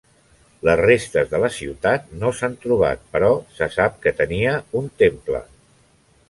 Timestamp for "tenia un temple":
4.23-5.45